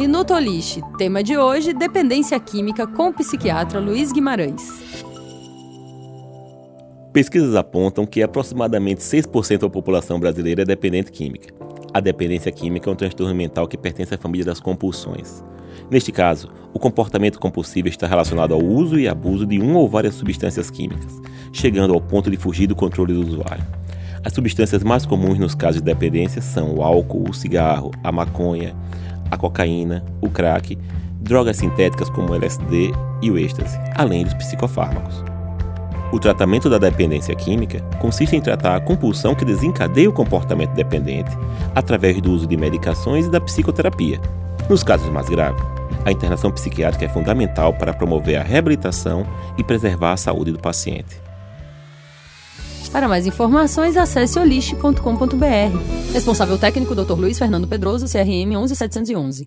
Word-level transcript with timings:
Minuto 0.00 0.32
Oliche. 0.32 0.80
Tema 0.96 1.22
de 1.22 1.36
hoje: 1.36 1.74
dependência 1.74 2.40
química 2.40 2.86
com 2.86 3.12
psiquiatra 3.12 3.78
Luiz 3.78 4.10
Guimarães. 4.10 4.62
Pesquisas 7.12 7.54
apontam 7.54 8.06
que 8.06 8.22
aproximadamente 8.22 9.02
6% 9.02 9.58
da 9.58 9.68
população 9.68 10.18
brasileira 10.18 10.62
é 10.62 10.64
dependente 10.64 11.12
química. 11.12 11.52
A 11.92 12.00
dependência 12.00 12.50
química 12.50 12.88
é 12.88 12.92
um 12.94 12.96
transtorno 12.96 13.34
mental 13.34 13.68
que 13.68 13.76
pertence 13.76 14.14
à 14.14 14.16
família 14.16 14.46
das 14.46 14.58
compulsões. 14.58 15.44
Neste 15.90 16.10
caso, 16.10 16.50
o 16.72 16.78
comportamento 16.78 17.38
compulsivo 17.38 17.88
está 17.88 18.06
relacionado 18.06 18.54
ao 18.54 18.64
uso 18.64 18.98
e 18.98 19.06
abuso 19.06 19.44
de 19.44 19.58
uma 19.58 19.80
ou 19.80 19.86
várias 19.86 20.14
substâncias 20.14 20.70
químicas, 20.70 21.20
chegando 21.52 21.92
ao 21.92 22.00
ponto 22.00 22.30
de 22.30 22.38
fugir 22.38 22.66
do 22.66 22.74
controle 22.74 23.12
do 23.12 23.20
usuário. 23.20 23.66
As 24.24 24.32
substâncias 24.32 24.82
mais 24.82 25.04
comuns 25.04 25.38
nos 25.38 25.54
casos 25.54 25.82
de 25.82 25.84
dependência 25.84 26.40
são 26.40 26.74
o 26.74 26.82
álcool, 26.82 27.28
o 27.28 27.34
cigarro, 27.34 27.90
a 28.02 28.10
maconha, 28.10 28.74
a 29.30 29.36
cocaína, 29.36 30.04
o 30.20 30.28
crack, 30.28 30.76
drogas 31.20 31.58
sintéticas 31.58 32.10
como 32.10 32.30
o 32.30 32.34
LSD 32.34 32.92
e 33.22 33.30
o 33.30 33.38
êxtase, 33.38 33.78
além 33.94 34.24
dos 34.24 34.34
psicofármacos. 34.34 35.22
O 36.12 36.18
tratamento 36.18 36.68
da 36.68 36.78
dependência 36.78 37.34
química 37.36 37.80
consiste 38.00 38.34
em 38.34 38.40
tratar 38.40 38.74
a 38.74 38.80
compulsão 38.80 39.34
que 39.34 39.44
desencadeia 39.44 40.10
o 40.10 40.12
comportamento 40.12 40.72
dependente 40.72 41.30
através 41.74 42.20
do 42.20 42.32
uso 42.32 42.48
de 42.48 42.56
medicações 42.56 43.26
e 43.26 43.30
da 43.30 43.40
psicoterapia. 43.40 44.20
Nos 44.68 44.82
casos 44.82 45.08
mais 45.08 45.28
graves, 45.28 45.62
a 46.04 46.10
internação 46.10 46.50
psiquiátrica 46.50 47.04
é 47.04 47.08
fundamental 47.08 47.72
para 47.74 47.92
promover 47.92 48.36
a 48.36 48.42
reabilitação 48.42 49.24
e 49.56 49.62
preservar 49.62 50.12
a 50.12 50.16
saúde 50.16 50.50
do 50.50 50.58
paciente. 50.58 51.29
Para 52.92 53.08
mais 53.08 53.24
informações, 53.26 53.96
acesse 53.96 54.38
oliste.com.br. 54.38 56.12
Responsável 56.12 56.58
técnico 56.58 56.94
Dr. 56.94 57.12
Luiz 57.12 57.38
Fernando 57.38 57.68
Pedroso, 57.68 58.06
CRM 58.06 58.56
11711. 58.56 59.38